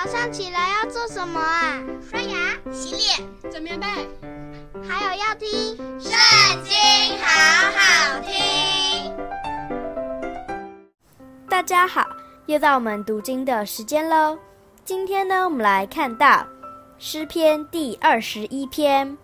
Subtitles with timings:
[0.00, 1.82] 早上起来要做什么啊？
[2.08, 2.36] 刷牙、
[2.70, 3.86] 洗脸、整棉被，
[4.88, 5.48] 还有要听
[6.00, 6.12] 《圣
[6.62, 6.72] 经》，
[7.20, 7.26] 好
[7.74, 9.12] 好听。
[11.48, 12.06] 大家好，
[12.46, 14.38] 又到我们读经的时间喽。
[14.84, 16.46] 今天呢，我们来看到
[17.00, 19.18] 诗篇第二十一篇。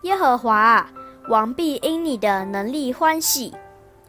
[0.00, 0.90] 耶和华啊，
[1.28, 3.54] 王必因你的能力欢喜，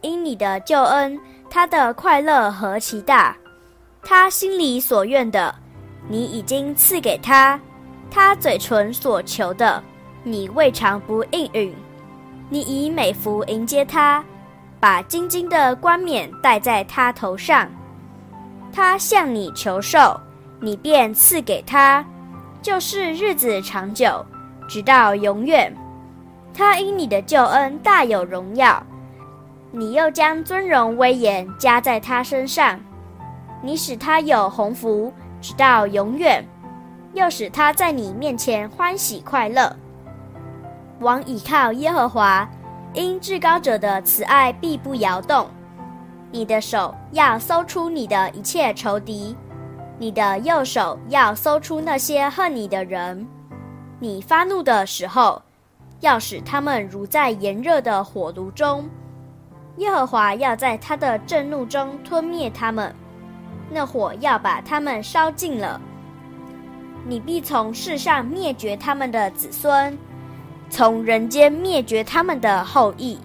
[0.00, 1.16] 因你的救恩，
[1.48, 3.36] 他的快乐何其大！
[4.02, 5.54] 他心里所愿的，
[6.08, 7.58] 你已经赐给他；
[8.10, 9.82] 他嘴唇所求的，
[10.22, 11.74] 你未尝不应允。
[12.50, 14.24] 你以美福迎接他，
[14.78, 17.68] 把金金的冠冕戴在他头上。
[18.72, 20.20] 他向你求寿，
[20.60, 22.04] 你便赐给他，
[22.60, 24.24] 就是日子长久，
[24.68, 25.74] 直到永远。
[26.52, 28.80] 他因你的救恩大有荣耀，
[29.72, 32.78] 你又将尊荣威严加在他身上。
[33.62, 35.12] 你使他有鸿福，
[35.44, 36.42] 直到永远，
[37.12, 39.70] 又使他在你面前欢喜快乐。
[41.00, 42.48] 王倚靠耶和华，
[42.94, 45.46] 因至高者的慈爱必不摇动。
[46.32, 49.36] 你的手要搜出你的一切仇敌，
[49.98, 53.28] 你的右手要搜出那些恨你的人。
[54.00, 55.42] 你发怒的时候，
[56.00, 58.88] 要使他们如在炎热的火炉中。
[59.76, 62.94] 耶和华要在他的震怒中吞灭他们。
[63.70, 65.80] 那火要把他们烧尽了，
[67.06, 69.96] 你必从世上灭绝他们的子孙，
[70.70, 73.18] 从人间灭绝他们的后裔，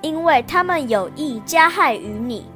[0.00, 2.46] 因为他们有意加害于你，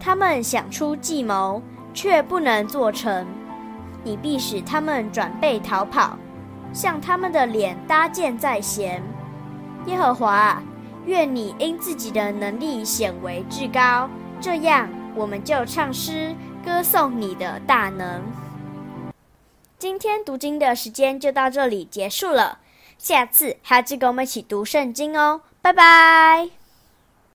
[0.00, 3.26] 他们想出计谋，却不能做成。
[4.04, 6.16] 你必使他们转背逃跑，
[6.72, 9.02] 向他们的脸搭箭在弦。
[9.86, 10.62] 耶和华，
[11.06, 14.08] 愿你因自己的能力显为至高，
[14.40, 14.88] 这样。
[15.16, 18.22] 我们就唱诗歌颂你的大能。
[19.78, 22.58] 今天读经的时间就到这里结束了，
[22.98, 26.65] 下次还要记得跟我们一起读圣经哦，拜拜。